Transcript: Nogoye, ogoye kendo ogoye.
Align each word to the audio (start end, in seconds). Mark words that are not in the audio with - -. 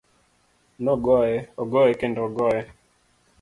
Nogoye, 0.83 1.37
ogoye 1.61 1.91
kendo 1.99 2.19
ogoye. 2.27 2.61